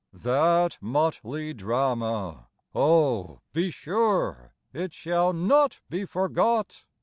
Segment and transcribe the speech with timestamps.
[0.13, 6.85] That motley drama—oh, be sureIt shall not be forgot!